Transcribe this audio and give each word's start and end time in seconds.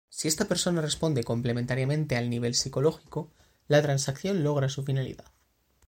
Si 0.09 0.27
esta 0.27 0.45
persona 0.45 0.81
responde 0.81 1.23
complementariamente 1.23 2.17
al 2.17 2.27
nivel 2.27 2.53
psicológico, 2.55 3.29
la 3.67 3.83
transacción 3.83 4.43
logra 4.43 4.67
su 4.67 4.83
finalidad. 4.83 5.25